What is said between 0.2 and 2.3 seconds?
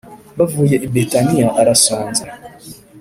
Bavuye i Betaniya arasonza